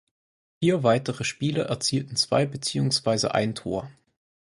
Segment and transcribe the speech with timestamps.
[0.59, 3.91] Vier weitere Spieler erzielten zwei beziehungsweise ein Tor.